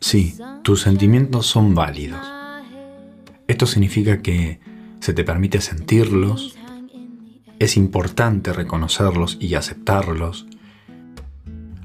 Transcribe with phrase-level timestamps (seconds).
[0.00, 2.20] Sí, tus sentimientos son válidos.
[3.48, 4.60] Esto significa que
[5.00, 6.56] se te permite sentirlos,
[7.58, 10.46] es importante reconocerlos y aceptarlos.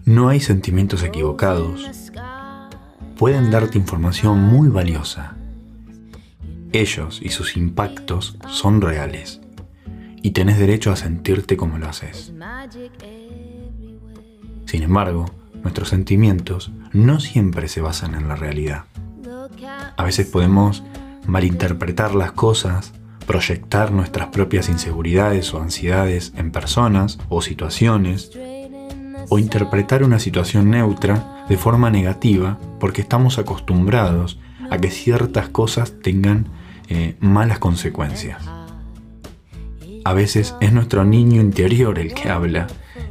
[0.05, 2.11] No hay sentimientos equivocados.
[3.17, 5.35] Pueden darte información muy valiosa.
[6.71, 9.41] Ellos y sus impactos son reales.
[10.21, 12.33] Y tenés derecho a sentirte como lo haces.
[14.65, 15.25] Sin embargo,
[15.61, 18.85] nuestros sentimientos no siempre se basan en la realidad.
[19.95, 20.83] A veces podemos
[21.25, 22.93] malinterpretar las cosas
[23.27, 28.31] proyectar nuestras propias inseguridades o ansiedades en personas o situaciones,
[29.29, 34.39] o interpretar una situación neutra de forma negativa porque estamos acostumbrados
[34.71, 36.47] a que ciertas cosas tengan
[36.87, 38.56] eh, malas consecuencias.
[40.07, 42.67] A veces es nuestro niño interior el que habla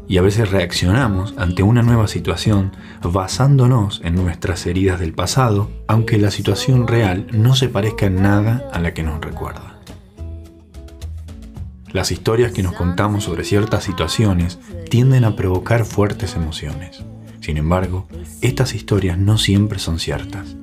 [0.08, 2.72] y a veces reaccionamos ante una nueva situación
[3.02, 8.66] basándonos en nuestras heridas del pasado, aunque la situación real no se parezca en nada
[8.72, 9.78] a la que nos recuerda.
[11.92, 17.04] Las historias que nos contamos sobre ciertas situaciones tienden a provocar fuertes emociones.
[17.40, 18.08] Sin embargo,
[18.40, 20.56] estas historias no siempre son ciertas.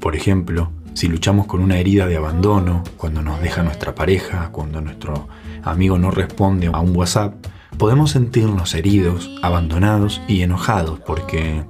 [0.00, 4.80] Por ejemplo, si luchamos con una herida de abandono, cuando nos deja nuestra pareja, cuando
[4.80, 5.28] nuestro
[5.62, 7.34] amigo no responde a un WhatsApp,
[7.78, 11.64] podemos sentirnos heridos, abandonados y enojados porque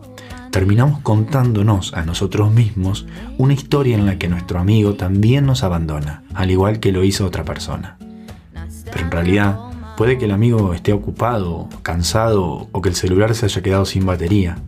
[0.50, 3.06] terminamos contándonos a nosotros mismos
[3.38, 7.24] una historia en la que nuestro amigo también nos abandona, al igual que lo hizo
[7.24, 7.96] otra persona.
[8.84, 9.58] Pero en realidad
[9.96, 14.04] puede que el amigo esté ocupado, cansado o que el celular se haya quedado sin
[14.04, 14.58] batería.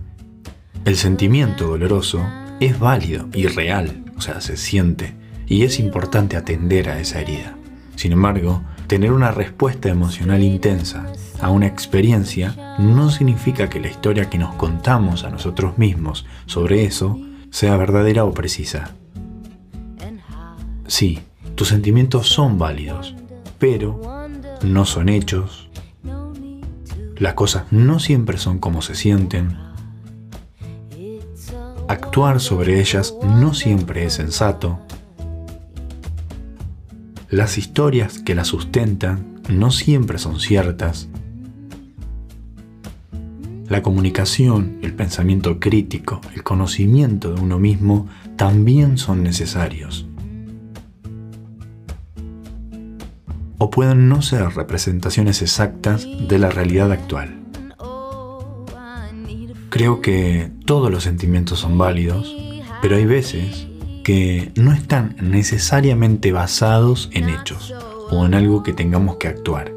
[0.84, 2.24] El sentimiento doloroso
[2.60, 5.14] es válido y real, o sea, se siente,
[5.46, 7.56] y es importante atender a esa herida.
[7.96, 11.06] Sin embargo, tener una respuesta emocional intensa
[11.40, 16.84] a una experiencia no significa que la historia que nos contamos a nosotros mismos sobre
[16.84, 17.18] eso
[17.50, 18.90] sea verdadera o precisa.
[20.86, 21.20] Sí,
[21.54, 23.14] tus sentimientos son válidos,
[23.58, 24.00] pero
[24.62, 25.68] no son hechos.
[27.16, 29.56] Las cosas no siempre son como se sienten.
[31.88, 34.78] Actuar sobre ellas no siempre es sensato.
[37.28, 41.08] Las historias que las sustentan no siempre son ciertas.
[43.68, 48.06] La comunicación, el pensamiento crítico, el conocimiento de uno mismo
[48.36, 50.06] también son necesarios.
[53.64, 57.43] o pueden no ser representaciones exactas de la realidad actual.
[59.74, 62.32] Creo que todos los sentimientos son válidos,
[62.80, 63.66] pero hay veces
[64.04, 67.74] que no están necesariamente basados en hechos
[68.08, 69.72] o en algo que tengamos que actuar.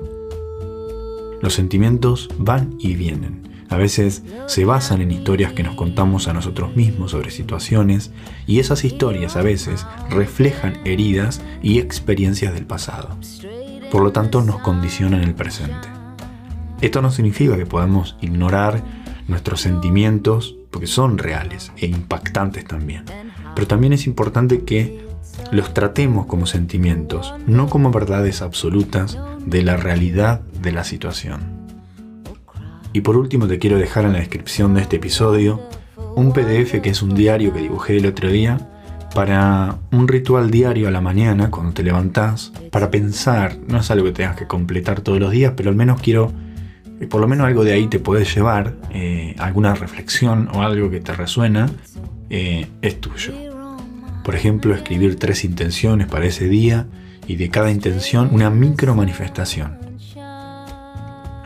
[1.41, 3.41] Los sentimientos van y vienen.
[3.69, 8.11] A veces se basan en historias que nos contamos a nosotros mismos sobre situaciones
[8.45, 13.17] y esas historias a veces reflejan heridas y experiencias del pasado
[13.91, 15.87] por lo tanto nos condiciona en el presente.
[16.81, 18.83] Esto no significa que podamos ignorar
[19.27, 23.03] nuestros sentimientos, porque son reales e impactantes también.
[23.55, 25.05] Pero también es importante que
[25.51, 31.57] los tratemos como sentimientos, no como verdades absolutas de la realidad de la situación.
[32.93, 35.61] Y por último te quiero dejar en la descripción de este episodio
[36.15, 38.57] un PDF que es un diario que dibujé el otro día
[39.13, 44.05] para un ritual diario a la mañana cuando te levantás, para pensar, no es algo
[44.05, 46.31] que tengas que completar todos los días, pero al menos quiero,
[46.99, 50.89] que por lo menos algo de ahí te puedes llevar, eh, alguna reflexión o algo
[50.89, 51.69] que te resuena,
[52.29, 53.33] eh, es tuyo.
[54.23, 56.87] Por ejemplo, escribir tres intenciones para ese día
[57.27, 59.77] y de cada intención una micro manifestación.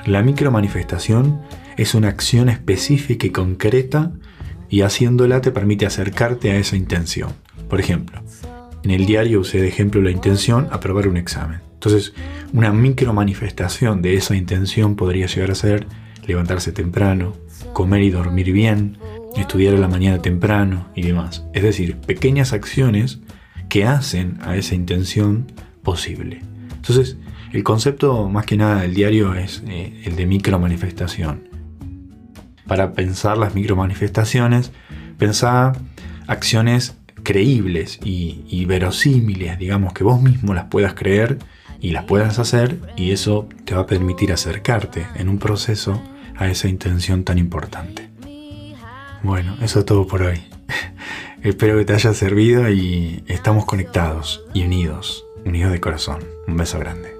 [0.06, 1.42] La micro manifestación
[1.78, 4.12] es una acción específica y concreta
[4.70, 7.34] y haciéndola te permite acercarte a esa intención.
[7.70, 8.22] Por ejemplo,
[8.84, 11.60] en el diario usé de ejemplo la intención aprobar un examen.
[11.74, 12.14] Entonces,
[12.54, 15.88] una micro manifestación de esa intención podría llegar a ser
[16.26, 17.34] levantarse temprano,
[17.74, 18.98] comer y dormir bien,
[19.36, 21.46] estudiar a la mañana temprano y demás.
[21.54, 23.20] Es decir, pequeñas acciones
[23.70, 25.52] que hacen a esa intención
[25.84, 26.42] posible.
[26.76, 27.18] Entonces,
[27.54, 31.50] el concepto más que nada del diario es eh, el de micro manifestación.
[32.68, 34.72] Para pensar las micro manifestaciones,
[35.18, 35.78] pensar
[36.28, 41.38] acciones creíbles y, verosímiles, digamos, que vos mismo las puedas creer
[41.82, 46.02] y las puedas hacer y eso te va a permitir acercarte en un proceso
[46.38, 48.10] a esa intención tan importante.
[49.24, 50.42] Bueno, eso es todo por hoy.
[51.44, 56.24] Espero que te haya servido y estamos conectados y unidos, unidos de corazón.
[56.48, 57.20] Un beso grande.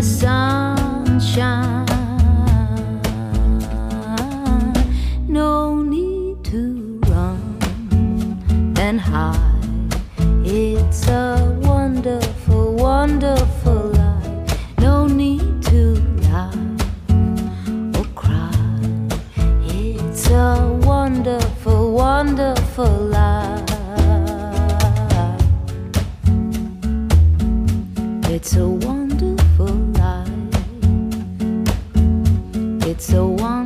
[0.00, 0.79] the
[1.20, 1.86] sunshine.
[5.28, 9.94] No need to run and hide.
[10.44, 14.78] It's a wonderful, wonderful life.
[14.78, 16.56] No need to laugh
[17.96, 18.50] or cry.
[19.66, 23.59] It's a wonderful, wonderful life.
[33.30, 33.59] one.